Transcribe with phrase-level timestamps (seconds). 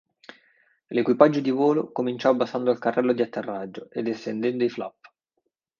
[0.87, 4.95] L'equipaggio di volo cominciò abbassando il carrello di atterraggio ed estendendo i flap.